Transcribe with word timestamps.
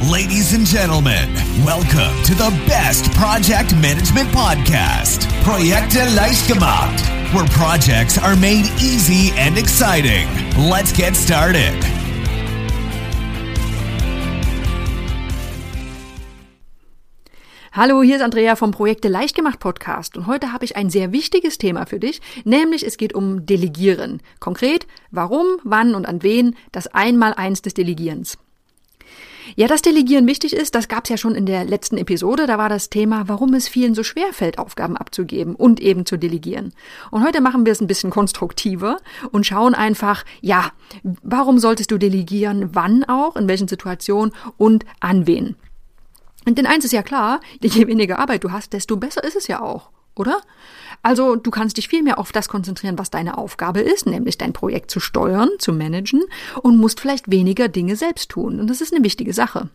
Ladies 0.00 0.54
and 0.54 0.64
gentlemen, 0.64 1.28
welcome 1.66 2.14
to 2.22 2.32
the 2.32 2.56
best 2.68 3.12
project 3.14 3.74
management 3.74 4.30
podcast, 4.30 5.26
Projekte 5.42 5.98
leicht 6.14 6.46
gemacht, 6.46 7.02
where 7.34 7.44
projects 7.48 8.16
are 8.16 8.36
made 8.36 8.70
easy 8.78 9.32
and 9.36 9.58
exciting. 9.58 10.28
Let's 10.56 10.92
get 10.92 11.16
started. 11.16 11.74
Hallo, 17.72 18.00
hier 18.00 18.14
ist 18.14 18.22
Andrea 18.22 18.54
vom 18.54 18.70
Projekte 18.70 19.08
leicht 19.08 19.34
gemacht 19.34 19.58
Podcast 19.58 20.16
und 20.16 20.28
heute 20.28 20.52
habe 20.52 20.64
ich 20.64 20.76
ein 20.76 20.90
sehr 20.90 21.10
wichtiges 21.10 21.58
Thema 21.58 21.86
für 21.86 21.98
dich, 21.98 22.20
nämlich 22.44 22.86
es 22.86 22.98
geht 22.98 23.16
um 23.16 23.46
Delegieren. 23.46 24.22
Konkret, 24.38 24.86
warum, 25.10 25.58
wann 25.64 25.96
und 25.96 26.06
an 26.06 26.22
wen 26.22 26.54
das 26.70 26.86
Einmaleins 26.86 27.62
des 27.62 27.74
Delegierens. 27.74 28.38
Ja, 29.58 29.66
dass 29.66 29.82
Delegieren 29.82 30.28
wichtig 30.28 30.52
ist, 30.52 30.76
das 30.76 30.86
gab 30.86 31.02
es 31.02 31.10
ja 31.10 31.16
schon 31.16 31.34
in 31.34 31.44
der 31.44 31.64
letzten 31.64 31.98
Episode. 31.98 32.46
Da 32.46 32.58
war 32.58 32.68
das 32.68 32.90
Thema, 32.90 33.26
warum 33.26 33.54
es 33.54 33.66
vielen 33.66 33.92
so 33.96 34.04
schwer 34.04 34.32
fällt, 34.32 34.56
Aufgaben 34.56 34.96
abzugeben 34.96 35.56
und 35.56 35.80
eben 35.80 36.06
zu 36.06 36.16
delegieren. 36.16 36.72
Und 37.10 37.24
heute 37.24 37.40
machen 37.40 37.66
wir 37.66 37.72
es 37.72 37.80
ein 37.80 37.88
bisschen 37.88 38.10
konstruktiver 38.10 38.98
und 39.32 39.46
schauen 39.46 39.74
einfach, 39.74 40.24
ja, 40.40 40.70
warum 41.24 41.58
solltest 41.58 41.90
du 41.90 41.98
delegieren, 41.98 42.68
wann 42.72 43.02
auch, 43.02 43.34
in 43.34 43.48
welchen 43.48 43.66
Situationen 43.66 44.32
und 44.58 44.84
an 45.00 45.26
wen. 45.26 45.56
Denn 46.46 46.64
eins 46.64 46.84
ist 46.84 46.92
ja 46.92 47.02
klar, 47.02 47.40
je 47.60 47.88
weniger 47.88 48.20
Arbeit 48.20 48.44
du 48.44 48.52
hast, 48.52 48.72
desto 48.74 48.96
besser 48.96 49.24
ist 49.24 49.34
es 49.34 49.48
ja 49.48 49.60
auch 49.60 49.90
oder? 50.18 50.40
Also 51.02 51.36
du 51.36 51.50
kannst 51.50 51.76
dich 51.76 51.88
viel 51.88 52.02
mehr 52.02 52.18
auf 52.18 52.32
das 52.32 52.48
konzentrieren, 52.48 52.98
was 52.98 53.10
deine 53.10 53.38
Aufgabe 53.38 53.80
ist, 53.80 54.06
nämlich 54.06 54.38
dein 54.38 54.52
Projekt 54.52 54.90
zu 54.90 55.00
steuern, 55.00 55.50
zu 55.58 55.72
managen 55.72 56.22
und 56.62 56.78
musst 56.78 57.00
vielleicht 57.00 57.30
weniger 57.30 57.68
Dinge 57.68 57.96
selbst 57.96 58.30
tun. 58.30 58.60
Und 58.60 58.68
das 58.68 58.80
ist 58.80 58.92
eine 58.92 59.04
wichtige 59.04 59.32
Sache. 59.32 59.68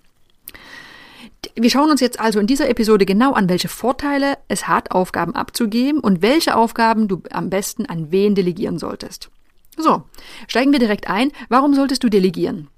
Wir 1.55 1.69
schauen 1.69 1.91
uns 1.91 2.01
jetzt 2.01 2.19
also 2.19 2.39
in 2.39 2.47
dieser 2.47 2.69
Episode 2.69 3.05
genau 3.05 3.33
an, 3.33 3.49
welche 3.49 3.67
Vorteile 3.67 4.37
es 4.47 4.67
hat, 4.67 4.91
Aufgaben 4.91 5.35
abzugeben 5.35 5.99
und 5.99 6.21
welche 6.21 6.55
Aufgaben 6.55 7.07
du 7.07 7.21
am 7.31 7.49
besten 7.49 7.85
an 7.85 8.11
wen 8.11 8.33
delegieren 8.33 8.79
solltest. 8.79 9.29
So, 9.77 10.03
steigen 10.47 10.71
wir 10.71 10.79
direkt 10.79 11.09
ein. 11.09 11.31
Warum 11.49 11.73
solltest 11.73 12.03
du 12.03 12.09
delegieren? 12.09 12.69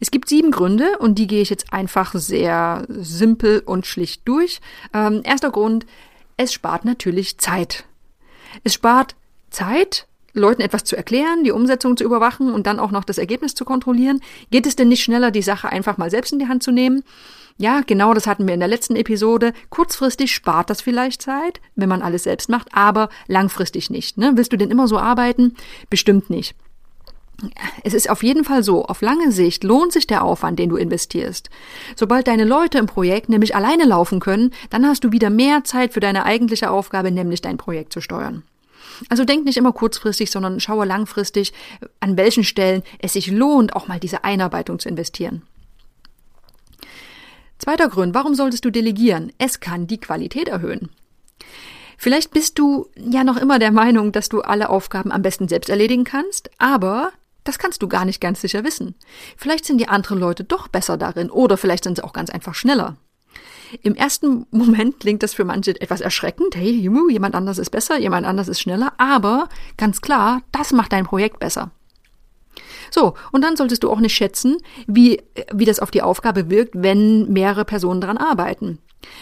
Es 0.00 0.10
gibt 0.10 0.28
sieben 0.28 0.50
Gründe 0.50 0.98
und 0.98 1.18
die 1.18 1.26
gehe 1.26 1.42
ich 1.42 1.50
jetzt 1.50 1.72
einfach 1.72 2.14
sehr 2.14 2.84
simpel 2.88 3.62
und 3.64 3.86
schlicht 3.86 4.22
durch. 4.26 4.60
Ähm, 4.92 5.22
erster 5.24 5.50
Grund, 5.50 5.86
es 6.36 6.52
spart 6.52 6.84
natürlich 6.84 7.38
Zeit. 7.38 7.84
Es 8.62 8.74
spart 8.74 9.14
Zeit, 9.50 10.06
Leuten 10.32 10.62
etwas 10.62 10.84
zu 10.84 10.96
erklären, 10.96 11.44
die 11.44 11.52
Umsetzung 11.52 11.96
zu 11.96 12.04
überwachen 12.04 12.52
und 12.52 12.66
dann 12.66 12.80
auch 12.80 12.90
noch 12.90 13.04
das 13.04 13.18
Ergebnis 13.18 13.54
zu 13.54 13.64
kontrollieren. 13.64 14.20
Geht 14.50 14.66
es 14.66 14.76
denn 14.76 14.88
nicht 14.88 15.04
schneller, 15.04 15.30
die 15.30 15.42
Sache 15.42 15.68
einfach 15.68 15.96
mal 15.96 16.10
selbst 16.10 16.32
in 16.32 16.40
die 16.40 16.48
Hand 16.48 16.62
zu 16.62 16.72
nehmen? 16.72 17.04
Ja, 17.56 17.82
genau, 17.86 18.14
das 18.14 18.26
hatten 18.26 18.46
wir 18.48 18.54
in 18.54 18.60
der 18.60 18.68
letzten 18.68 18.96
Episode. 18.96 19.52
Kurzfristig 19.70 20.34
spart 20.34 20.70
das 20.70 20.82
vielleicht 20.82 21.22
Zeit, 21.22 21.60
wenn 21.76 21.88
man 21.88 22.02
alles 22.02 22.24
selbst 22.24 22.48
macht, 22.48 22.68
aber 22.72 23.10
langfristig 23.28 23.90
nicht. 23.90 24.18
Ne? 24.18 24.32
Willst 24.34 24.52
du 24.52 24.56
denn 24.56 24.72
immer 24.72 24.88
so 24.88 24.98
arbeiten? 24.98 25.54
Bestimmt 25.88 26.30
nicht. 26.30 26.56
Es 27.82 27.94
ist 27.94 28.08
auf 28.08 28.22
jeden 28.22 28.44
Fall 28.44 28.62
so, 28.62 28.84
auf 28.84 29.02
lange 29.02 29.32
Sicht 29.32 29.64
lohnt 29.64 29.92
sich 29.92 30.06
der 30.06 30.24
Aufwand, 30.24 30.58
den 30.58 30.70
du 30.70 30.76
investierst. 30.76 31.50
Sobald 31.96 32.26
deine 32.28 32.44
Leute 32.44 32.78
im 32.78 32.86
Projekt 32.86 33.28
nämlich 33.28 33.56
alleine 33.56 33.84
laufen 33.84 34.20
können, 34.20 34.52
dann 34.70 34.86
hast 34.86 35.04
du 35.04 35.12
wieder 35.12 35.30
mehr 35.30 35.64
Zeit 35.64 35.92
für 35.92 36.00
deine 36.00 36.24
eigentliche 36.24 36.70
Aufgabe, 36.70 37.10
nämlich 37.10 37.42
dein 37.42 37.58
Projekt 37.58 37.92
zu 37.92 38.00
steuern. 38.00 38.44
Also 39.08 39.24
denk 39.24 39.44
nicht 39.44 39.56
immer 39.56 39.72
kurzfristig, 39.72 40.30
sondern 40.30 40.60
schaue 40.60 40.84
langfristig, 40.84 41.52
an 42.00 42.16
welchen 42.16 42.44
Stellen 42.44 42.82
es 43.00 43.14
sich 43.14 43.30
lohnt, 43.30 43.74
auch 43.74 43.88
mal 43.88 43.98
diese 43.98 44.24
Einarbeitung 44.24 44.78
zu 44.78 44.88
investieren. 44.88 45.42
Zweiter 47.58 47.88
Grund, 47.88 48.14
warum 48.14 48.34
solltest 48.34 48.64
du 48.64 48.70
delegieren? 48.70 49.32
Es 49.38 49.60
kann 49.60 49.86
die 49.86 49.98
Qualität 49.98 50.48
erhöhen. 50.48 50.90
Vielleicht 51.96 52.32
bist 52.32 52.58
du 52.58 52.88
ja 52.96 53.24
noch 53.24 53.36
immer 53.36 53.58
der 53.58 53.70
Meinung, 53.70 54.12
dass 54.12 54.28
du 54.28 54.42
alle 54.42 54.68
Aufgaben 54.68 55.12
am 55.12 55.22
besten 55.22 55.48
selbst 55.48 55.70
erledigen 55.70 56.04
kannst, 56.04 56.50
aber 56.58 57.12
das 57.44 57.58
kannst 57.58 57.82
du 57.82 57.88
gar 57.88 58.04
nicht 58.04 58.20
ganz 58.20 58.40
sicher 58.40 58.64
wissen. 58.64 58.94
Vielleicht 59.36 59.64
sind 59.64 59.78
die 59.78 59.88
anderen 59.88 60.18
Leute 60.18 60.44
doch 60.44 60.68
besser 60.68 60.96
darin 60.96 61.30
oder 61.30 61.56
vielleicht 61.56 61.84
sind 61.84 61.96
sie 61.96 62.04
auch 62.04 62.12
ganz 62.12 62.30
einfach 62.30 62.54
schneller. 62.54 62.96
Im 63.82 63.94
ersten 63.94 64.46
Moment 64.50 65.00
klingt 65.00 65.22
das 65.22 65.34
für 65.34 65.44
manche 65.44 65.80
etwas 65.80 66.00
erschreckend. 66.00 66.56
Hey, 66.56 66.70
jemand 67.10 67.34
anders 67.34 67.58
ist 67.58 67.70
besser, 67.70 67.98
jemand 67.98 68.26
anders 68.26 68.48
ist 68.48 68.60
schneller, 68.60 68.92
aber 68.98 69.48
ganz 69.76 70.00
klar, 70.00 70.42
das 70.52 70.72
macht 70.72 70.92
dein 70.92 71.06
Projekt 71.06 71.38
besser. 71.38 71.70
So, 72.90 73.14
und 73.32 73.42
dann 73.42 73.56
solltest 73.56 73.82
du 73.82 73.90
auch 73.90 73.98
nicht 73.98 74.14
schätzen, 74.14 74.58
wie, 74.86 75.20
wie 75.52 75.64
das 75.64 75.80
auf 75.80 75.90
die 75.90 76.02
Aufgabe 76.02 76.50
wirkt, 76.50 76.74
wenn 76.76 77.32
mehrere 77.32 77.64
Personen 77.64 78.00
daran 78.00 78.18
arbeiten. 78.18 78.78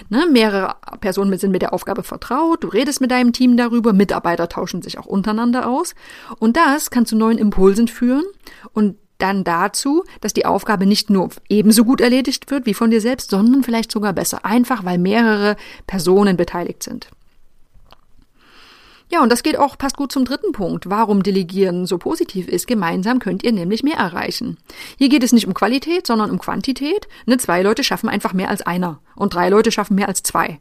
Ne, 0.09 0.26
mehrere 0.31 0.76
Personen 1.00 1.37
sind 1.38 1.50
mit 1.50 1.62
der 1.62 1.72
Aufgabe 1.72 2.03
vertraut, 2.03 2.65
du 2.65 2.69
redest 2.69 3.00
mit 3.00 3.10
deinem 3.10 3.32
Team 3.32 3.56
darüber, 3.56 3.93
Mitarbeiter 3.93 4.48
tauschen 4.48 4.82
sich 4.82 4.98
auch 4.98 5.06
untereinander 5.06 5.69
aus 5.69 5.94
und 6.38 6.56
das 6.56 6.91
kann 6.91 7.06
zu 7.06 7.16
neuen 7.16 7.38
Impulsen 7.38 7.88
führen 7.88 8.25
und 8.72 8.97
dann 9.19 9.44
dazu, 9.44 10.03
dass 10.21 10.32
die 10.32 10.47
Aufgabe 10.47 10.84
nicht 10.84 11.09
nur 11.09 11.31
ebenso 11.48 11.84
gut 11.84 12.00
erledigt 12.00 12.50
wird 12.50 12.66
wie 12.66 12.75
von 12.75 12.91
dir 12.91 13.00
selbst, 13.00 13.31
sondern 13.31 13.62
vielleicht 13.62 13.92
sogar 13.92 14.12
besser, 14.12 14.44
einfach 14.44 14.84
weil 14.84 14.98
mehrere 14.98 15.56
Personen 15.87 16.37
beteiligt 16.37 16.82
sind. 16.82 17.09
Ja, 19.12 19.22
und 19.22 19.30
das 19.30 19.42
geht 19.42 19.58
auch, 19.58 19.76
passt 19.76 19.98
gut 19.98 20.10
zum 20.10 20.24
dritten 20.24 20.52
Punkt, 20.52 20.88
warum 20.88 21.22
Delegieren 21.22 21.84
so 21.84 21.98
positiv 21.98 22.48
ist. 22.48 22.66
Gemeinsam 22.66 23.18
könnt 23.18 23.42
ihr 23.42 23.52
nämlich 23.52 23.82
mehr 23.82 23.98
erreichen. 23.98 24.56
Hier 24.96 25.10
geht 25.10 25.22
es 25.22 25.32
nicht 25.32 25.46
um 25.46 25.52
Qualität, 25.52 26.06
sondern 26.06 26.30
um 26.30 26.38
Quantität. 26.38 27.08
Ne, 27.26 27.36
zwei 27.36 27.62
Leute 27.62 27.84
schaffen 27.84 28.08
einfach 28.08 28.32
mehr 28.32 28.48
als 28.48 28.62
einer 28.62 29.00
und 29.14 29.34
drei 29.34 29.50
Leute 29.50 29.70
schaffen 29.70 29.96
mehr 29.96 30.08
als 30.08 30.22
zwei. 30.22 30.60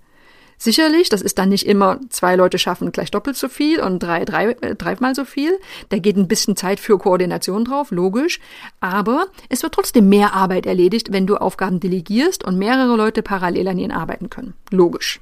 Sicherlich, 0.57 1.07
das 1.07 1.21
ist 1.21 1.39
dann 1.39 1.47
nicht 1.47 1.65
immer, 1.65 2.01
zwei 2.09 2.35
Leute 2.35 2.59
schaffen 2.59 2.91
gleich 2.91 3.09
doppelt 3.09 3.37
so 3.37 3.47
viel 3.47 3.79
und 3.79 4.03
drei, 4.03 4.25
drei, 4.25 4.51
äh, 4.51 4.75
dreimal 4.75 5.15
so 5.15 5.23
viel. 5.23 5.57
Da 5.87 5.97
geht 5.97 6.17
ein 6.17 6.27
bisschen 6.27 6.57
Zeit 6.57 6.81
für 6.81 6.97
Koordination 6.97 7.63
drauf, 7.63 7.89
logisch. 7.89 8.41
Aber 8.81 9.27
es 9.47 9.63
wird 9.63 9.73
trotzdem 9.73 10.09
mehr 10.09 10.33
Arbeit 10.33 10.65
erledigt, 10.65 11.13
wenn 11.13 11.25
du 11.25 11.37
Aufgaben 11.37 11.79
delegierst 11.79 12.43
und 12.43 12.59
mehrere 12.59 12.97
Leute 12.97 13.23
parallel 13.23 13.69
an 13.69 13.79
ihnen 13.79 13.93
arbeiten 13.93 14.29
können. 14.29 14.55
Logisch. 14.71 15.21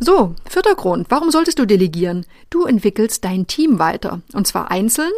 So, 0.00 0.34
vierter 0.48 0.74
Grund. 0.74 1.06
Warum 1.10 1.30
solltest 1.30 1.58
du 1.58 1.66
delegieren? 1.66 2.26
Du 2.50 2.64
entwickelst 2.64 3.24
dein 3.24 3.46
Team 3.46 3.78
weiter. 3.78 4.20
Und 4.32 4.46
zwar 4.46 4.70
einzeln, 4.70 5.12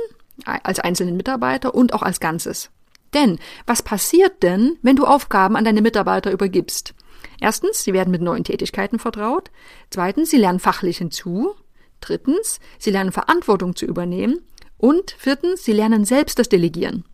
als 0.44 0.80
einzelnen 0.80 1.16
Mitarbeiter 1.16 1.74
und 1.74 1.92
auch 1.92 2.02
als 2.02 2.20
Ganzes. 2.20 2.70
Denn 3.12 3.38
was 3.66 3.82
passiert 3.82 4.42
denn, 4.42 4.78
wenn 4.82 4.96
du 4.96 5.04
Aufgaben 5.04 5.56
an 5.56 5.64
deine 5.64 5.82
Mitarbeiter 5.82 6.30
übergibst? 6.30 6.94
Erstens, 7.40 7.82
sie 7.82 7.92
werden 7.92 8.10
mit 8.10 8.22
neuen 8.22 8.44
Tätigkeiten 8.44 8.98
vertraut. 8.98 9.50
Zweitens, 9.90 10.30
sie 10.30 10.38
lernen 10.38 10.60
fachlich 10.60 10.98
hinzu. 10.98 11.54
Drittens, 12.00 12.60
sie 12.78 12.90
lernen 12.90 13.12
Verantwortung 13.12 13.74
zu 13.74 13.86
übernehmen. 13.86 14.40
Und 14.78 15.14
viertens, 15.18 15.64
sie 15.64 15.72
lernen 15.72 16.04
selbst 16.04 16.38
das 16.38 16.48
Delegieren. 16.48 17.04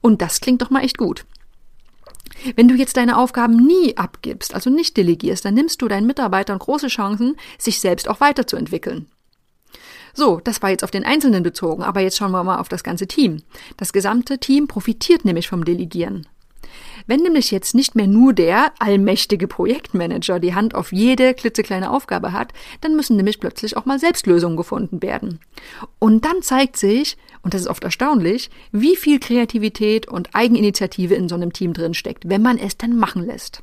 Und 0.00 0.22
das 0.22 0.40
klingt 0.40 0.62
doch 0.62 0.70
mal 0.70 0.84
echt 0.84 0.98
gut. 0.98 1.26
Wenn 2.56 2.68
du 2.68 2.74
jetzt 2.74 2.96
deine 2.96 3.18
Aufgaben 3.18 3.56
nie 3.56 3.96
abgibst, 3.96 4.54
also 4.54 4.70
nicht 4.70 4.96
delegierst, 4.96 5.44
dann 5.44 5.54
nimmst 5.54 5.80
du 5.80 5.88
deinen 5.88 6.06
Mitarbeitern 6.06 6.58
große 6.58 6.88
Chancen, 6.88 7.36
sich 7.58 7.80
selbst 7.80 8.08
auch 8.08 8.20
weiterzuentwickeln. 8.20 9.06
So, 10.14 10.40
das 10.42 10.62
war 10.62 10.70
jetzt 10.70 10.84
auf 10.84 10.92
den 10.92 11.04
Einzelnen 11.04 11.42
bezogen, 11.42 11.82
aber 11.82 12.00
jetzt 12.00 12.16
schauen 12.16 12.30
wir 12.30 12.44
mal 12.44 12.58
auf 12.58 12.68
das 12.68 12.84
ganze 12.84 13.08
Team. 13.08 13.42
Das 13.76 13.92
gesamte 13.92 14.38
Team 14.38 14.68
profitiert 14.68 15.24
nämlich 15.24 15.48
vom 15.48 15.64
Delegieren. 15.64 16.26
Wenn 17.06 17.20
nämlich 17.20 17.50
jetzt 17.50 17.74
nicht 17.74 17.94
mehr 17.94 18.06
nur 18.06 18.32
der 18.32 18.72
allmächtige 18.78 19.46
Projektmanager 19.46 20.40
die 20.40 20.54
Hand 20.54 20.74
auf 20.74 20.92
jede 20.92 21.34
klitzekleine 21.34 21.90
Aufgabe 21.90 22.32
hat, 22.32 22.52
dann 22.80 22.96
müssen 22.96 23.16
nämlich 23.16 23.40
plötzlich 23.40 23.76
auch 23.76 23.84
mal 23.84 23.98
Selbstlösungen 23.98 24.56
gefunden 24.56 25.02
werden. 25.02 25.40
Und 25.98 26.24
dann 26.24 26.42
zeigt 26.42 26.76
sich, 26.76 27.16
und 27.44 27.54
das 27.54 27.60
ist 27.60 27.68
oft 27.68 27.84
erstaunlich, 27.84 28.50
wie 28.72 28.96
viel 28.96 29.20
Kreativität 29.20 30.08
und 30.08 30.34
Eigeninitiative 30.34 31.14
in 31.14 31.28
so 31.28 31.34
einem 31.34 31.52
Team 31.52 31.74
drin 31.74 31.94
steckt, 31.94 32.28
wenn 32.28 32.42
man 32.42 32.58
es 32.58 32.78
dann 32.78 32.96
machen 32.96 33.24
lässt. 33.24 33.62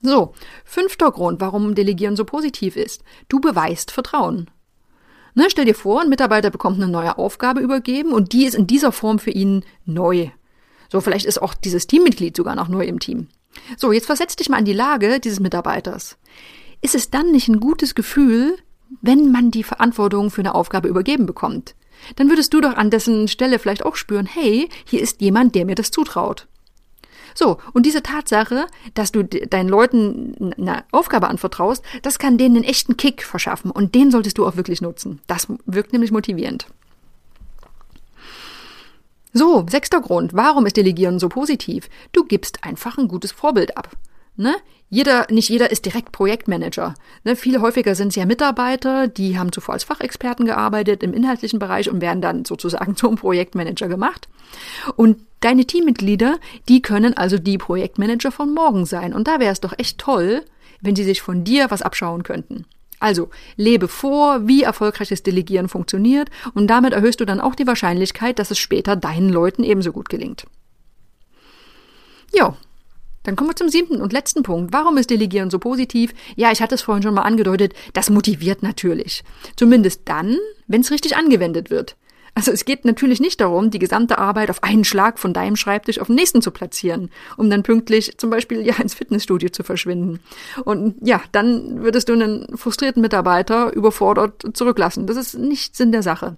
So, 0.00 0.32
fünfter 0.64 1.10
Grund, 1.10 1.40
warum 1.40 1.74
Delegieren 1.74 2.16
so 2.16 2.24
positiv 2.24 2.76
ist. 2.76 3.02
Du 3.28 3.40
beweist 3.40 3.90
Vertrauen. 3.90 4.48
Ne, 5.34 5.46
stell 5.48 5.64
dir 5.64 5.74
vor, 5.74 6.00
ein 6.00 6.08
Mitarbeiter 6.08 6.50
bekommt 6.50 6.76
eine 6.76 6.90
neue 6.90 7.18
Aufgabe 7.18 7.60
übergeben 7.60 8.12
und 8.12 8.32
die 8.32 8.46
ist 8.46 8.54
in 8.54 8.66
dieser 8.66 8.92
Form 8.92 9.18
für 9.18 9.30
ihn 9.30 9.64
neu. 9.84 10.30
So, 10.90 11.00
vielleicht 11.00 11.26
ist 11.26 11.42
auch 11.42 11.54
dieses 11.54 11.86
Teammitglied 11.86 12.36
sogar 12.36 12.54
noch 12.54 12.68
neu 12.68 12.84
im 12.84 12.98
Team. 12.98 13.28
So, 13.76 13.92
jetzt 13.92 14.06
versetz 14.06 14.36
dich 14.36 14.48
mal 14.48 14.58
in 14.58 14.64
die 14.64 14.72
Lage 14.72 15.20
dieses 15.20 15.40
Mitarbeiters. 15.40 16.16
Ist 16.80 16.94
es 16.94 17.10
dann 17.10 17.30
nicht 17.32 17.48
ein 17.48 17.60
gutes 17.60 17.94
Gefühl, 17.94 18.56
wenn 19.00 19.30
man 19.30 19.50
die 19.50 19.62
Verantwortung 19.62 20.30
für 20.30 20.42
eine 20.42 20.54
Aufgabe 20.54 20.88
übergeben 20.88 21.26
bekommt? 21.26 21.74
Dann 22.16 22.28
würdest 22.28 22.52
du 22.54 22.60
doch 22.60 22.74
an 22.74 22.90
dessen 22.90 23.28
Stelle 23.28 23.58
vielleicht 23.58 23.84
auch 23.84 23.96
spüren, 23.96 24.26
hey, 24.26 24.68
hier 24.84 25.00
ist 25.00 25.20
jemand, 25.20 25.54
der 25.54 25.66
mir 25.66 25.74
das 25.74 25.90
zutraut. 25.90 26.46
So, 27.34 27.58
und 27.72 27.86
diese 27.86 28.02
Tatsache, 28.02 28.66
dass 28.94 29.12
du 29.12 29.24
deinen 29.24 29.68
Leuten 29.68 30.52
eine 30.56 30.84
Aufgabe 30.90 31.28
anvertraust, 31.28 31.84
das 32.02 32.18
kann 32.18 32.38
denen 32.38 32.56
einen 32.56 32.64
echten 32.64 32.96
Kick 32.96 33.22
verschaffen 33.22 33.70
und 33.70 33.94
den 33.94 34.10
solltest 34.10 34.38
du 34.38 34.46
auch 34.46 34.56
wirklich 34.56 34.80
nutzen. 34.80 35.20
Das 35.26 35.46
wirkt 35.66 35.92
nämlich 35.92 36.10
motivierend. 36.10 36.66
So, 39.32 39.64
sechster 39.70 40.00
Grund. 40.00 40.34
Warum 40.34 40.66
ist 40.66 40.76
Delegieren 40.76 41.20
so 41.20 41.28
positiv? 41.28 41.88
Du 42.12 42.24
gibst 42.24 42.64
einfach 42.64 42.98
ein 42.98 43.06
gutes 43.06 43.30
Vorbild 43.30 43.76
ab. 43.76 43.90
Ne? 44.40 44.56
Jeder, 44.88 45.26
nicht 45.28 45.50
jeder 45.50 45.70
ist 45.70 45.84
direkt 45.84 46.12
Projektmanager. 46.12 46.94
Ne? 47.24 47.36
Viel 47.36 47.60
häufiger 47.60 47.94
sind 47.94 48.08
es 48.08 48.16
ja 48.16 48.24
Mitarbeiter, 48.24 49.06
die 49.06 49.38
haben 49.38 49.52
zuvor 49.52 49.74
als 49.74 49.84
Fachexperten 49.84 50.46
gearbeitet 50.46 51.02
im 51.02 51.12
inhaltlichen 51.12 51.58
Bereich 51.58 51.90
und 51.90 52.00
werden 52.00 52.22
dann 52.22 52.46
sozusagen 52.46 52.96
zum 52.96 53.16
Projektmanager 53.16 53.88
gemacht. 53.88 54.30
Und 54.96 55.18
deine 55.40 55.66
Teammitglieder, 55.66 56.38
die 56.70 56.80
können 56.80 57.14
also 57.18 57.36
die 57.36 57.58
Projektmanager 57.58 58.32
von 58.32 58.54
morgen 58.54 58.86
sein. 58.86 59.12
Und 59.12 59.28
da 59.28 59.40
wäre 59.40 59.52
es 59.52 59.60
doch 59.60 59.74
echt 59.76 59.98
toll, 59.98 60.42
wenn 60.80 60.96
sie 60.96 61.04
sich 61.04 61.20
von 61.20 61.44
dir 61.44 61.70
was 61.70 61.82
abschauen 61.82 62.22
könnten. 62.22 62.64
Also 62.98 63.28
lebe 63.56 63.88
vor, 63.88 64.48
wie 64.48 64.62
erfolgreiches 64.62 65.22
Delegieren 65.22 65.68
funktioniert 65.68 66.30
und 66.54 66.66
damit 66.68 66.94
erhöhst 66.94 67.20
du 67.20 67.26
dann 67.26 67.40
auch 67.40 67.54
die 67.54 67.66
Wahrscheinlichkeit, 67.66 68.38
dass 68.38 68.50
es 68.50 68.58
später 68.58 68.96
deinen 68.96 69.28
Leuten 69.28 69.64
ebenso 69.64 69.92
gut 69.92 70.08
gelingt. 70.08 70.46
Jo, 72.32 72.54
dann 73.22 73.36
kommen 73.36 73.50
wir 73.50 73.56
zum 73.56 73.68
siebten 73.68 74.00
und 74.00 74.12
letzten 74.12 74.42
Punkt. 74.42 74.72
Warum 74.72 74.96
ist 74.96 75.10
Delegieren 75.10 75.50
so 75.50 75.58
positiv? 75.58 76.12
Ja, 76.36 76.52
ich 76.52 76.62
hatte 76.62 76.74
es 76.74 76.82
vorhin 76.82 77.02
schon 77.02 77.14
mal 77.14 77.22
angedeutet, 77.22 77.74
das 77.92 78.10
motiviert 78.10 78.62
natürlich. 78.62 79.22
Zumindest 79.56 80.02
dann, 80.06 80.38
wenn 80.66 80.80
es 80.80 80.90
richtig 80.90 81.16
angewendet 81.16 81.70
wird. 81.70 81.96
Also 82.34 82.52
es 82.52 82.64
geht 82.64 82.84
natürlich 82.84 83.20
nicht 83.20 83.40
darum, 83.40 83.70
die 83.70 83.78
gesamte 83.78 84.18
Arbeit 84.18 84.50
auf 84.50 84.62
einen 84.62 84.84
Schlag 84.84 85.18
von 85.18 85.32
deinem 85.32 85.56
Schreibtisch 85.56 85.98
auf 85.98 86.06
den 86.06 86.16
nächsten 86.16 86.42
zu 86.42 86.50
platzieren, 86.50 87.10
um 87.36 87.50
dann 87.50 87.62
pünktlich 87.62 88.16
zum 88.18 88.30
Beispiel 88.30 88.64
ja 88.64 88.76
ins 88.76 88.94
Fitnessstudio 88.94 89.50
zu 89.50 89.62
verschwinden. 89.64 90.20
Und 90.64 90.94
ja, 91.02 91.20
dann 91.32 91.82
würdest 91.82 92.08
du 92.08 92.12
einen 92.12 92.56
frustrierten 92.56 93.02
Mitarbeiter 93.02 93.72
überfordert 93.74 94.44
zurücklassen. 94.54 95.06
Das 95.06 95.16
ist 95.16 95.38
nicht 95.38 95.76
Sinn 95.76 95.92
der 95.92 96.02
Sache. 96.02 96.36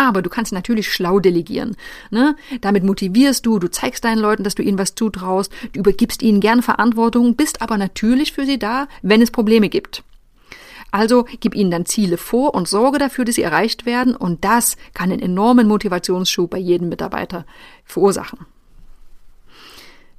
Aber 0.00 0.22
du 0.22 0.30
kannst 0.30 0.54
natürlich 0.54 0.90
schlau 0.90 1.20
delegieren. 1.20 1.76
Ne? 2.10 2.34
Damit 2.62 2.84
motivierst 2.84 3.44
du, 3.44 3.58
du 3.58 3.70
zeigst 3.70 4.02
deinen 4.02 4.18
Leuten, 4.18 4.44
dass 4.44 4.54
du 4.54 4.62
ihnen 4.62 4.78
was 4.78 4.94
zutraust, 4.94 5.52
du 5.74 5.80
übergibst 5.80 6.22
ihnen 6.22 6.40
gern 6.40 6.62
Verantwortung, 6.62 7.36
bist 7.36 7.60
aber 7.60 7.76
natürlich 7.76 8.32
für 8.32 8.46
sie 8.46 8.58
da, 8.58 8.88
wenn 9.02 9.20
es 9.20 9.30
Probleme 9.30 9.68
gibt. 9.68 10.02
Also 10.90 11.26
gib 11.40 11.54
ihnen 11.54 11.70
dann 11.70 11.84
Ziele 11.84 12.16
vor 12.16 12.54
und 12.54 12.66
sorge 12.66 12.98
dafür, 12.98 13.26
dass 13.26 13.34
sie 13.34 13.42
erreicht 13.42 13.84
werden 13.84 14.16
und 14.16 14.42
das 14.42 14.78
kann 14.94 15.12
einen 15.12 15.20
enormen 15.20 15.68
Motivationsschub 15.68 16.48
bei 16.48 16.58
jedem 16.58 16.88
Mitarbeiter 16.88 17.44
verursachen. 17.84 18.46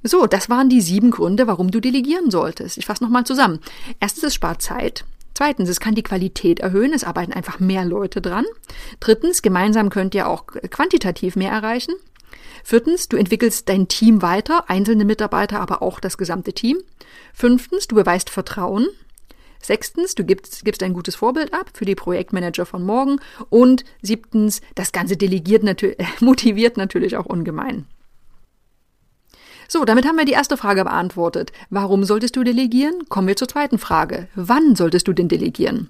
So, 0.04 0.28
das 0.28 0.48
waren 0.48 0.68
die 0.68 0.80
sieben 0.80 1.10
Gründe, 1.10 1.48
warum 1.48 1.72
du 1.72 1.80
delegieren 1.80 2.30
solltest. 2.30 2.78
Ich 2.78 2.86
fasse 2.86 3.02
nochmal 3.02 3.24
zusammen. 3.24 3.58
Erstens, 3.98 4.22
es 4.22 4.34
spart 4.34 4.62
Zeit. 4.62 5.04
Zweitens, 5.42 5.68
es 5.68 5.80
kann 5.80 5.96
die 5.96 6.04
Qualität 6.04 6.60
erhöhen, 6.60 6.92
es 6.92 7.02
arbeiten 7.02 7.32
einfach 7.32 7.58
mehr 7.58 7.84
Leute 7.84 8.20
dran. 8.20 8.44
Drittens, 9.00 9.42
gemeinsam 9.42 9.90
könnt 9.90 10.14
ihr 10.14 10.28
auch 10.28 10.46
quantitativ 10.46 11.34
mehr 11.34 11.50
erreichen. 11.50 11.96
Viertens, 12.62 13.08
du 13.08 13.16
entwickelst 13.16 13.68
dein 13.68 13.88
Team 13.88 14.22
weiter, 14.22 14.70
einzelne 14.70 15.04
Mitarbeiter, 15.04 15.58
aber 15.58 15.82
auch 15.82 15.98
das 15.98 16.16
gesamte 16.16 16.52
Team. 16.52 16.78
Fünftens, 17.34 17.88
du 17.88 17.96
beweist 17.96 18.30
Vertrauen. 18.30 18.86
Sechstens, 19.60 20.14
du 20.14 20.22
gibst, 20.22 20.64
gibst 20.64 20.80
ein 20.84 20.94
gutes 20.94 21.16
Vorbild 21.16 21.52
ab 21.52 21.70
für 21.74 21.86
die 21.86 21.96
Projektmanager 21.96 22.64
von 22.64 22.84
morgen. 22.84 23.18
Und 23.50 23.84
siebtens, 24.00 24.60
das 24.76 24.92
Ganze 24.92 25.16
delegiert 25.16 25.64
natürlich, 25.64 25.98
motiviert 26.20 26.76
natürlich 26.76 27.16
auch 27.16 27.26
ungemein. 27.26 27.86
So, 29.68 29.84
damit 29.84 30.06
haben 30.06 30.16
wir 30.16 30.24
die 30.24 30.32
erste 30.32 30.56
Frage 30.56 30.84
beantwortet. 30.84 31.52
Warum 31.70 32.04
solltest 32.04 32.36
du 32.36 32.44
delegieren? 32.44 33.08
Kommen 33.08 33.28
wir 33.28 33.36
zur 33.36 33.48
zweiten 33.48 33.78
Frage. 33.78 34.28
Wann 34.34 34.76
solltest 34.76 35.08
du 35.08 35.12
denn 35.12 35.28
delegieren? 35.28 35.88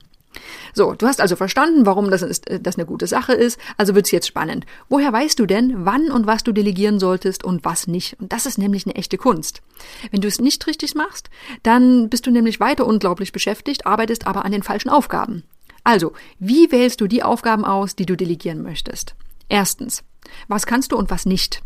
So, 0.74 0.94
du 0.94 1.06
hast 1.06 1.20
also 1.20 1.36
verstanden, 1.36 1.84
warum 1.84 2.10
das, 2.10 2.22
ist, 2.22 2.48
äh, 2.48 2.60
das 2.60 2.76
eine 2.76 2.86
gute 2.86 3.06
Sache 3.06 3.32
ist, 3.32 3.60
also 3.76 3.94
wird's 3.94 4.10
jetzt 4.10 4.26
spannend. 4.26 4.64
Woher 4.88 5.12
weißt 5.12 5.38
du 5.38 5.46
denn, 5.46 5.84
wann 5.84 6.10
und 6.10 6.26
was 6.26 6.42
du 6.42 6.52
delegieren 6.52 6.98
solltest 6.98 7.44
und 7.44 7.64
was 7.64 7.86
nicht? 7.86 8.19
Und 8.20 8.32
das 8.32 8.46
ist 8.46 8.58
nämlich 8.58 8.86
eine 8.86 8.94
echte 8.94 9.19
Kunst. 9.19 9.62
Wenn 10.10 10.20
du 10.20 10.28
es 10.28 10.40
nicht 10.40 10.66
richtig 10.66 10.94
machst, 10.94 11.28
dann 11.62 12.08
bist 12.08 12.26
du 12.26 12.30
nämlich 12.30 12.60
weiter 12.60 12.86
unglaublich 12.86 13.32
beschäftigt, 13.32 13.86
arbeitest 13.86 14.26
aber 14.26 14.44
an 14.44 14.52
den 14.52 14.62
falschen 14.62 14.88
Aufgaben. 14.88 15.44
Also, 15.84 16.12
wie 16.38 16.70
wählst 16.70 17.00
du 17.00 17.06
die 17.06 17.22
Aufgaben 17.22 17.64
aus, 17.64 17.96
die 17.96 18.06
du 18.06 18.16
delegieren 18.16 18.62
möchtest? 18.62 19.14
Erstens, 19.48 20.02
was 20.48 20.64
kannst 20.64 20.92
du 20.92 20.96
und 20.96 21.10
was 21.10 21.26
nicht? 21.26 21.62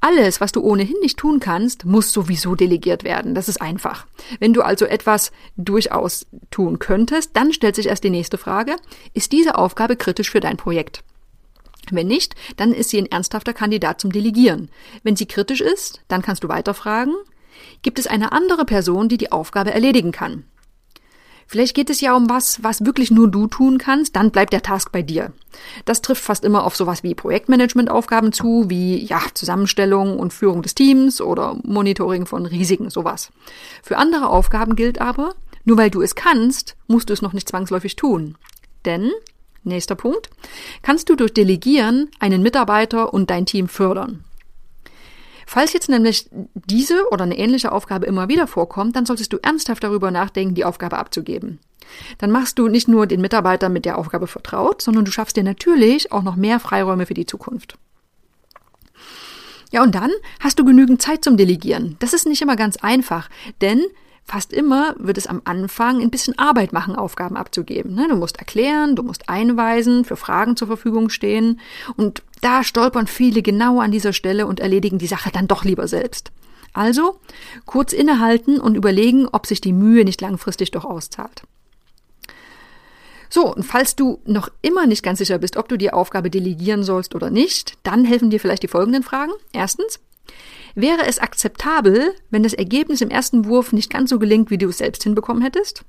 Alles, 0.00 0.40
was 0.40 0.52
du 0.52 0.60
ohnehin 0.60 0.96
nicht 1.00 1.18
tun 1.18 1.40
kannst, 1.40 1.84
muss 1.84 2.12
sowieso 2.12 2.54
delegiert 2.54 3.02
werden. 3.02 3.34
Das 3.34 3.48
ist 3.48 3.60
einfach. 3.60 4.06
Wenn 4.38 4.52
du 4.52 4.62
also 4.62 4.84
etwas 4.84 5.32
durchaus 5.56 6.26
tun 6.50 6.78
könntest, 6.78 7.30
dann 7.34 7.52
stellt 7.52 7.76
sich 7.76 7.86
erst 7.86 8.04
die 8.04 8.10
nächste 8.10 8.38
Frage, 8.38 8.76
ist 9.14 9.32
diese 9.32 9.56
Aufgabe 9.56 9.96
kritisch 9.96 10.30
für 10.30 10.40
dein 10.40 10.56
Projekt? 10.56 11.02
Wenn 11.90 12.08
nicht, 12.08 12.34
dann 12.56 12.72
ist 12.72 12.90
sie 12.90 12.98
ein 12.98 13.10
ernsthafter 13.10 13.52
Kandidat 13.52 14.00
zum 14.00 14.12
Delegieren. 14.12 14.70
Wenn 15.02 15.16
sie 15.16 15.26
kritisch 15.26 15.60
ist, 15.60 16.02
dann 16.08 16.22
kannst 16.22 16.44
du 16.44 16.48
weiterfragen, 16.48 17.14
gibt 17.82 17.98
es 17.98 18.06
eine 18.06 18.32
andere 18.32 18.64
Person, 18.64 19.08
die 19.08 19.18
die 19.18 19.32
Aufgabe 19.32 19.72
erledigen 19.72 20.12
kann? 20.12 20.44
Vielleicht 21.46 21.74
geht 21.74 21.90
es 21.90 22.00
ja 22.00 22.16
um 22.16 22.28
was, 22.28 22.62
was 22.62 22.84
wirklich 22.84 23.10
nur 23.10 23.28
du 23.28 23.46
tun 23.46 23.78
kannst, 23.78 24.16
dann 24.16 24.30
bleibt 24.30 24.52
der 24.52 24.62
Task 24.62 24.90
bei 24.90 25.02
dir. 25.02 25.32
Das 25.84 26.02
trifft 26.02 26.22
fast 26.22 26.44
immer 26.44 26.64
auf 26.64 26.76
sowas 26.76 27.02
wie 27.02 27.14
Projektmanagementaufgaben 27.14 28.32
zu, 28.32 28.68
wie 28.68 29.04
ja, 29.04 29.20
Zusammenstellung 29.32 30.18
und 30.18 30.32
Führung 30.32 30.62
des 30.62 30.74
Teams 30.74 31.20
oder 31.20 31.56
Monitoring 31.62 32.26
von 32.26 32.46
Risiken, 32.46 32.90
sowas. 32.90 33.30
Für 33.82 33.96
andere 33.96 34.28
Aufgaben 34.28 34.74
gilt 34.76 35.00
aber, 35.00 35.34
nur 35.64 35.78
weil 35.78 35.90
du 35.90 36.02
es 36.02 36.14
kannst, 36.14 36.76
musst 36.88 37.08
du 37.08 37.12
es 37.12 37.22
noch 37.22 37.32
nicht 37.32 37.48
zwangsläufig 37.48 37.96
tun. 37.96 38.36
Denn, 38.84 39.10
nächster 39.62 39.94
Punkt, 39.94 40.30
kannst 40.82 41.08
du 41.08 41.16
durch 41.16 41.32
Delegieren 41.32 42.10
einen 42.18 42.42
Mitarbeiter 42.42 43.14
und 43.14 43.30
dein 43.30 43.46
Team 43.46 43.68
fördern. 43.68 44.24
Falls 45.46 45.72
jetzt 45.72 45.88
nämlich 45.88 46.28
diese 46.54 47.08
oder 47.12 47.22
eine 47.22 47.38
ähnliche 47.38 47.70
Aufgabe 47.70 48.06
immer 48.06 48.28
wieder 48.28 48.48
vorkommt, 48.48 48.96
dann 48.96 49.06
solltest 49.06 49.32
du 49.32 49.38
ernsthaft 49.40 49.84
darüber 49.84 50.10
nachdenken, 50.10 50.56
die 50.56 50.64
Aufgabe 50.64 50.98
abzugeben. 50.98 51.60
Dann 52.18 52.32
machst 52.32 52.58
du 52.58 52.66
nicht 52.66 52.88
nur 52.88 53.06
den 53.06 53.20
Mitarbeiter 53.20 53.68
mit 53.68 53.84
der 53.84 53.96
Aufgabe 53.96 54.26
vertraut, 54.26 54.82
sondern 54.82 55.04
du 55.04 55.12
schaffst 55.12 55.36
dir 55.36 55.44
natürlich 55.44 56.10
auch 56.10 56.24
noch 56.24 56.34
mehr 56.34 56.58
Freiräume 56.58 57.06
für 57.06 57.14
die 57.14 57.26
Zukunft. 57.26 57.78
Ja, 59.72 59.84
und 59.84 59.94
dann 59.94 60.10
hast 60.40 60.58
du 60.58 60.64
genügend 60.64 61.00
Zeit 61.00 61.22
zum 61.22 61.36
Delegieren. 61.36 61.96
Das 62.00 62.12
ist 62.12 62.26
nicht 62.26 62.42
immer 62.42 62.56
ganz 62.56 62.76
einfach, 62.78 63.28
denn 63.60 63.84
Fast 64.28 64.52
immer 64.52 64.96
wird 64.98 65.18
es 65.18 65.28
am 65.28 65.40
Anfang 65.44 66.02
ein 66.02 66.10
bisschen 66.10 66.36
Arbeit 66.36 66.72
machen, 66.72 66.96
Aufgaben 66.96 67.36
abzugeben. 67.36 67.94
Ne? 67.94 68.08
Du 68.08 68.16
musst 68.16 68.38
erklären, 68.38 68.96
du 68.96 69.04
musst 69.04 69.28
einweisen, 69.28 70.04
für 70.04 70.16
Fragen 70.16 70.56
zur 70.56 70.66
Verfügung 70.66 71.10
stehen. 71.10 71.60
Und 71.96 72.22
da 72.40 72.64
stolpern 72.64 73.06
viele 73.06 73.40
genau 73.42 73.80
an 73.80 73.92
dieser 73.92 74.12
Stelle 74.12 74.48
und 74.48 74.58
erledigen 74.58 74.98
die 74.98 75.06
Sache 75.06 75.30
dann 75.30 75.46
doch 75.46 75.64
lieber 75.64 75.86
selbst. 75.86 76.32
Also 76.72 77.20
kurz 77.66 77.92
innehalten 77.92 78.60
und 78.60 78.74
überlegen, 78.74 79.28
ob 79.28 79.46
sich 79.46 79.60
die 79.60 79.72
Mühe 79.72 80.04
nicht 80.04 80.20
langfristig 80.20 80.72
doch 80.72 80.84
auszahlt. 80.84 81.44
So, 83.30 83.54
und 83.54 83.62
falls 83.62 83.96
du 83.96 84.20
noch 84.24 84.50
immer 84.60 84.86
nicht 84.86 85.02
ganz 85.02 85.18
sicher 85.18 85.38
bist, 85.38 85.56
ob 85.56 85.68
du 85.68 85.76
die 85.76 85.92
Aufgabe 85.92 86.30
delegieren 86.30 86.82
sollst 86.82 87.14
oder 87.14 87.30
nicht, 87.30 87.78
dann 87.84 88.04
helfen 88.04 88.30
dir 88.30 88.40
vielleicht 88.40 88.62
die 88.62 88.68
folgenden 88.68 89.02
Fragen. 89.02 89.32
Erstens, 89.52 90.00
Wäre 90.74 91.06
es 91.06 91.18
akzeptabel, 91.18 92.14
wenn 92.30 92.42
das 92.42 92.52
Ergebnis 92.52 93.00
im 93.00 93.10
ersten 93.10 93.46
Wurf 93.46 93.72
nicht 93.72 93.90
ganz 93.90 94.10
so 94.10 94.18
gelingt, 94.18 94.50
wie 94.50 94.58
du 94.58 94.68
es 94.68 94.78
selbst 94.78 95.02
hinbekommen 95.02 95.42
hättest? 95.42 95.84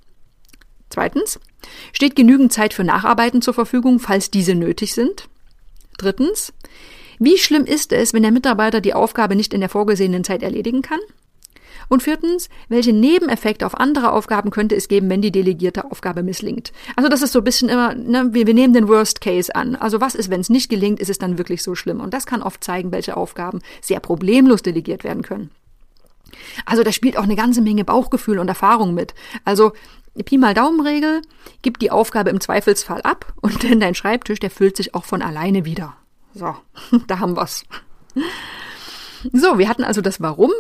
Zweitens, 0.90 1.40
steht 1.92 2.16
genügend 2.16 2.54
Zeit 2.54 2.74
für 2.74 2.84
Nacharbeiten 2.84 3.42
zur 3.42 3.54
Verfügung, 3.54 4.00
falls 4.00 4.32
diese 4.32 4.56
nötig 4.56 4.94
sind? 4.94 5.28
Drittens, 5.98 6.54
wie 7.20 7.38
schlimm 7.38 7.66
ist 7.66 7.92
es, 7.92 8.14
wenn 8.14 8.24
der 8.24 8.32
Mitarbeiter 8.32 8.80
die 8.80 8.94
Aufgabe 8.94 9.36
nicht 9.36 9.54
in 9.54 9.60
der 9.60 9.70
vorgesehenen 9.70 10.24
Zeit 10.24 10.44
erledigen 10.44 10.82
kann? 10.82 11.00
Und 11.90 12.04
viertens, 12.04 12.50
welche 12.70 12.94
Nebeneffekte 12.94 13.66
auf 13.66 13.78
andere 13.78 14.12
Aufgaben 14.12 14.52
könnte 14.52 14.76
es 14.76 14.88
geben, 14.88 15.10
wenn 15.10 15.22
die 15.22 15.32
delegierte 15.32 15.92
Aufgabe 15.92 16.24
misslingt? 16.24 16.72
Also 16.96 17.10
das 17.10 17.22
ist 17.22 17.34
so 17.34 17.40
ein 17.40 17.46
bisschen 17.46 17.70
immer, 17.70 17.94
ne, 17.96 18.30
wir, 18.32 18.48
wir 18.48 18.54
nehmen 18.54 18.74
den 18.74 18.88
Worst 18.88 19.22
Case 19.22 19.56
an. 19.56 19.76
Also 19.76 20.02
was 20.02 20.16
ist, 20.16 20.30
wenn 20.30 20.42
es 20.42 20.50
nicht 20.50 20.70
gelingt, 20.70 21.00
ist 21.00 21.10
es 21.10 21.18
dann 21.18 21.38
wirklich 21.38 21.64
so 21.64 21.76
schlimm? 21.76 22.02
Und 22.02 22.14
das 22.14 22.26
kann 22.26 22.42
oft 22.42 22.64
zeigen, 22.64 22.92
welche 22.92 23.18
Aufgaben 23.18 23.62
sehr 23.82 24.00
problemlos 24.00 24.62
delegiert 24.62 25.04
werden 25.04 25.24
können. 25.24 25.52
Also 26.66 26.84
da 26.84 26.92
spielt 26.92 27.18
auch 27.18 27.24
eine 27.24 27.36
ganze 27.36 27.62
Menge 27.62 27.86
Bauchgefühl 27.86 28.40
und 28.40 28.48
Erfahrung 28.48 28.94
mit. 28.94 29.14
Also 29.46 29.74
Pi 30.26 30.38
mal 30.38 30.54
Daumenregel, 30.54 31.22
gib 31.62 31.80
die 31.80 31.92
Aufgabe 31.92 32.30
im 32.30 32.42
Zweifelsfall 32.42 33.02
ab 33.02 33.34
und 33.42 33.64
denn 33.70 33.80
dein 33.80 33.96
Schreibtisch, 33.96 34.40
der 34.40 34.52
füllt 34.52 34.78
sich 34.78 34.96
auch 34.96 35.06
von 35.06 35.22
alleine 35.22 35.66
wieder. 35.66 35.96
So, 36.34 36.56
da 37.08 37.20
haben 37.20 37.36
wir's. 37.36 37.66
So, 39.34 39.58
wir 39.58 39.68
hatten 39.68 39.84
also 39.84 40.02
das 40.02 40.22
Warum 40.22 40.52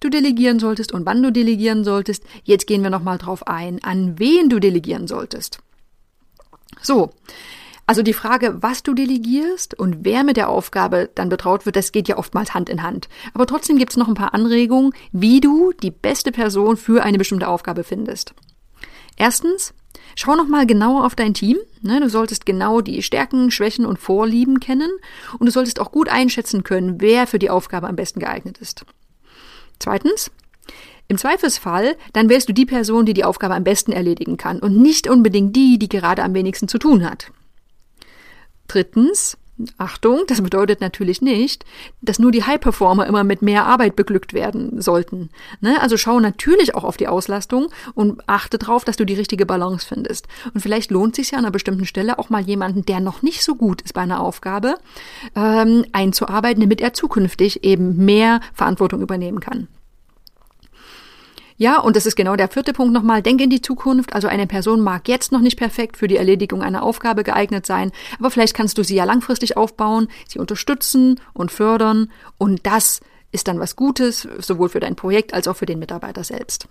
du 0.00 0.08
delegieren 0.08 0.58
solltest 0.58 0.92
und 0.92 1.06
wann 1.06 1.22
du 1.22 1.32
delegieren 1.32 1.84
solltest. 1.84 2.24
Jetzt 2.44 2.66
gehen 2.66 2.82
wir 2.82 2.90
nochmal 2.90 3.18
drauf 3.18 3.46
ein, 3.46 3.82
an 3.82 4.18
wen 4.18 4.48
du 4.48 4.58
delegieren 4.58 5.06
solltest. 5.06 5.58
So. 6.82 7.10
Also 7.88 8.02
die 8.02 8.14
Frage, 8.14 8.56
was 8.62 8.82
du 8.82 8.94
delegierst 8.94 9.78
und 9.78 9.98
wer 10.04 10.24
mit 10.24 10.36
der 10.36 10.48
Aufgabe 10.48 11.08
dann 11.14 11.28
betraut 11.28 11.66
wird, 11.66 11.76
das 11.76 11.92
geht 11.92 12.08
ja 12.08 12.18
oftmals 12.18 12.52
Hand 12.52 12.68
in 12.68 12.82
Hand. 12.82 13.08
Aber 13.32 13.46
trotzdem 13.46 13.78
gibt 13.78 13.92
es 13.92 13.96
noch 13.96 14.08
ein 14.08 14.14
paar 14.14 14.34
Anregungen, 14.34 14.92
wie 15.12 15.40
du 15.40 15.72
die 15.72 15.92
beste 15.92 16.32
Person 16.32 16.76
für 16.76 17.04
eine 17.04 17.18
bestimmte 17.18 17.46
Aufgabe 17.46 17.84
findest. 17.84 18.34
Erstens, 19.16 19.72
Schau 20.18 20.34
nochmal 20.34 20.66
genauer 20.66 21.04
auf 21.04 21.14
dein 21.14 21.34
Team. 21.34 21.58
Ne, 21.82 22.00
du 22.00 22.08
solltest 22.08 22.46
genau 22.46 22.80
die 22.80 23.02
Stärken, 23.02 23.50
Schwächen 23.50 23.84
und 23.84 23.98
Vorlieben 23.98 24.60
kennen 24.60 24.90
und 25.38 25.46
du 25.46 25.52
solltest 25.52 25.78
auch 25.78 25.92
gut 25.92 26.08
einschätzen 26.08 26.64
können, 26.64 27.00
wer 27.02 27.26
für 27.26 27.38
die 27.38 27.50
Aufgabe 27.50 27.86
am 27.86 27.96
besten 27.96 28.20
geeignet 28.20 28.58
ist. 28.58 28.86
Zweitens, 29.78 30.30
im 31.08 31.18
Zweifelsfall, 31.18 31.96
dann 32.12 32.28
wärst 32.28 32.48
du 32.48 32.52
die 32.52 32.66
Person, 32.66 33.06
die 33.06 33.14
die 33.14 33.24
Aufgabe 33.24 33.54
am 33.54 33.64
besten 33.64 33.92
erledigen 33.92 34.36
kann 34.36 34.58
und 34.58 34.76
nicht 34.76 35.08
unbedingt 35.08 35.54
die, 35.54 35.78
die 35.78 35.88
gerade 35.88 36.22
am 36.22 36.34
wenigsten 36.34 36.66
zu 36.66 36.78
tun 36.78 37.08
hat. 37.08 37.30
Drittens, 38.66 39.36
Achtung, 39.78 40.24
das 40.26 40.42
bedeutet 40.42 40.82
natürlich 40.82 41.22
nicht, 41.22 41.64
dass 42.02 42.18
nur 42.18 42.30
die 42.30 42.44
High-Performer 42.44 43.06
immer 43.06 43.24
mit 43.24 43.40
mehr 43.40 43.64
Arbeit 43.64 43.96
beglückt 43.96 44.34
werden 44.34 44.82
sollten. 44.82 45.30
Ne? 45.60 45.80
Also 45.80 45.96
schau 45.96 46.20
natürlich 46.20 46.74
auch 46.74 46.84
auf 46.84 46.98
die 46.98 47.08
Auslastung 47.08 47.68
und 47.94 48.22
achte 48.28 48.58
darauf, 48.58 48.84
dass 48.84 48.96
du 48.96 49.06
die 49.06 49.14
richtige 49.14 49.46
Balance 49.46 49.86
findest. 49.86 50.28
Und 50.52 50.60
vielleicht 50.60 50.90
lohnt 50.90 51.16
sich 51.16 51.30
ja 51.30 51.38
an 51.38 51.44
einer 51.44 51.52
bestimmten 51.52 51.86
Stelle 51.86 52.18
auch 52.18 52.28
mal 52.28 52.42
jemanden, 52.42 52.84
der 52.84 53.00
noch 53.00 53.22
nicht 53.22 53.42
so 53.42 53.54
gut 53.54 53.80
ist 53.80 53.94
bei 53.94 54.02
einer 54.02 54.20
Aufgabe, 54.20 54.74
ähm, 55.34 55.86
einzuarbeiten, 55.92 56.60
damit 56.60 56.82
er 56.82 56.92
zukünftig 56.92 57.64
eben 57.64 57.96
mehr 58.04 58.40
Verantwortung 58.52 59.00
übernehmen 59.00 59.40
kann. 59.40 59.68
Ja, 61.58 61.80
und 61.80 61.96
das 61.96 62.04
ist 62.04 62.16
genau 62.16 62.36
der 62.36 62.48
vierte 62.48 62.74
Punkt 62.74 62.92
nochmal. 62.92 63.22
Denk 63.22 63.40
in 63.40 63.48
die 63.48 63.62
Zukunft. 63.62 64.12
Also 64.12 64.28
eine 64.28 64.46
Person 64.46 64.80
mag 64.82 65.08
jetzt 65.08 65.32
noch 65.32 65.40
nicht 65.40 65.56
perfekt 65.56 65.96
für 65.96 66.06
die 66.06 66.16
Erledigung 66.16 66.62
einer 66.62 66.82
Aufgabe 66.82 67.24
geeignet 67.24 67.64
sein, 67.64 67.92
aber 68.18 68.30
vielleicht 68.30 68.54
kannst 68.54 68.76
du 68.76 68.84
sie 68.84 68.94
ja 68.94 69.04
langfristig 69.04 69.56
aufbauen, 69.56 70.08
sie 70.28 70.38
unterstützen 70.38 71.18
und 71.32 71.50
fördern. 71.50 72.10
Und 72.36 72.66
das 72.66 73.00
ist 73.32 73.48
dann 73.48 73.58
was 73.58 73.74
Gutes, 73.74 74.28
sowohl 74.38 74.68
für 74.68 74.80
dein 74.80 74.96
Projekt 74.96 75.32
als 75.32 75.48
auch 75.48 75.56
für 75.56 75.66
den 75.66 75.78
Mitarbeiter 75.78 76.24
selbst. 76.24 76.68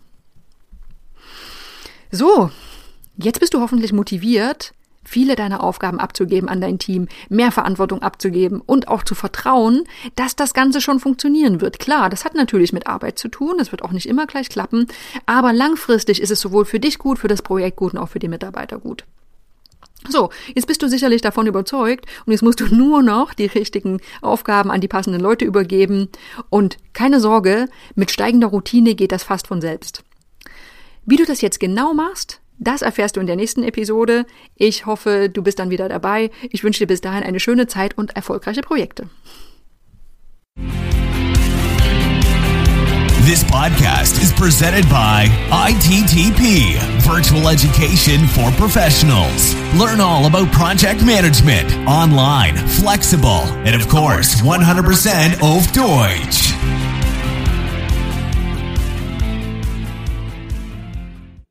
So, 2.12 2.52
jetzt 3.18 3.40
bist 3.40 3.56
du 3.56 3.62
hoffentlich 3.62 3.92
motiviert, 3.92 4.74
viele 5.06 5.36
deiner 5.36 5.64
Aufgaben 5.64 6.00
abzugeben 6.00 6.50
an 6.50 6.62
dein 6.62 6.80
Team, 6.80 7.08
mehr 7.30 7.52
Verantwortung 7.52 8.02
abzugeben 8.02 8.62
und 8.62 8.88
auch 8.88 9.04
zu 9.04 9.16
vertrauen, 9.16 9.84
dass 10.16 10.36
das 10.36 10.54
Ganze 10.54 10.82
schon 10.82 11.00
funktionieren 11.00 11.62
wird. 11.62 11.80
Klar, 11.80 12.10
das 12.10 12.26
hat 12.26 12.36
natürlich 12.36 12.74
mit 12.74 12.88
Arbeit 12.88 13.18
zu 13.18 13.30
tun, 13.30 13.56
das 13.58 13.72
wird 13.72 13.84
auch 13.84 13.92
nicht 13.92 14.08
immer 14.08 14.28
gleich 14.28 14.50
klappen, 14.50 14.88
aber 15.26 15.54
langfristig 15.54 16.22
ist 16.22 16.32
es 16.32 16.40
sowohl 16.40 16.66
für 16.66 16.80
dich 16.80 16.98
gut, 16.98 17.20
für 17.20 17.28
das 17.28 17.42
Projekt 17.42 17.78
gut 17.78 17.94
und 17.94 18.00
auch 18.00 18.10
für 18.10 18.20
die 18.20 18.28
Mitarbeiter 18.28 18.80
gut. 18.80 19.06
So, 20.10 20.30
jetzt 20.54 20.68
bist 20.68 20.82
du 20.82 20.90
sicherlich 20.90 21.22
davon 21.22 21.48
überzeugt 21.48 22.06
und 22.26 22.32
jetzt 22.32 22.44
musst 22.44 22.60
du 22.60 22.66
nur 22.76 23.02
noch 23.02 23.34
die 23.34 23.46
richtigen 23.46 24.00
Aufgaben 24.22 24.72
an 24.72 24.82
die 24.82 24.88
passenden 24.88 25.22
Leute 25.22 25.46
übergeben 25.46 26.10
und 26.50 26.78
keine 26.94 27.20
Sorge, 27.20 27.68
mit 27.96 28.12
steigender 28.12 28.48
Routine 28.48 28.96
geht 28.96 29.12
das 29.12 29.24
fast 29.24 29.48
von 29.48 29.62
selbst. 29.62 30.04
Wie 31.06 31.18
du 31.18 31.26
das 31.26 31.42
jetzt 31.42 31.60
genau 31.60 31.94
machst, 31.94 32.40
das 32.58 32.82
erfährst 32.82 33.16
du 33.16 33.20
in 33.20 33.28
der 33.28 33.36
nächsten 33.36 33.64
Episode. 33.64 34.26
Ich 34.56 34.86
hoffe, 34.86 35.30
du 35.30 35.42
bist 35.42 35.60
dann 35.60 35.70
wieder 35.70 35.90
dabei. 35.90 36.32
Ich 36.50 36.64
wünsche 36.64 36.80
dir 36.80 36.88
bis 36.88 37.02
dahin 37.02 37.24
eine 37.24 37.40
schöne 37.40 37.68
Zeit 37.68 37.98
und 37.98 38.16
erfolgreiche 38.16 38.62
Projekte. 38.62 39.10
This 43.26 43.44
podcast 43.44 44.22
is 44.22 44.32
presented 44.32 44.88
by 44.88 45.26
ITTP, 45.50 46.78
Virtual 47.02 47.50
Education 47.50 48.28
for 48.28 48.52
Professionals. 48.52 49.56
Learn 49.74 50.00
all 50.00 50.28
about 50.28 50.52
project 50.52 51.04
management, 51.04 51.76
online, 51.88 52.56
flexible, 52.68 53.42
and 53.66 53.76
of 53.76 53.88
course, 53.90 54.36
100% 54.44 55.42
auf 55.42 55.66
Deutsch. 55.72 56.54